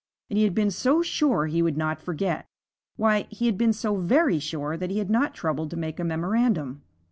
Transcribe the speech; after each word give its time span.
And 0.31 0.37
he 0.39 0.45
had 0.45 0.55
been 0.55 0.71
so 0.71 1.03
sure 1.03 1.45
he 1.45 1.61
would 1.61 1.77
not 1.77 2.01
forget. 2.01 2.47
Why, 2.95 3.27
he 3.29 3.45
had 3.45 3.55
been 3.55 3.71
so 3.71 3.97
very 3.97 4.39
sure 4.39 4.75
that 4.75 4.89
he 4.89 4.97
had 4.97 5.11
not 5.11 5.35
troubled 5.35 5.69
to 5.69 5.77
make 5.77 5.99
a 5.99 6.03
memorandum. 6.03 6.81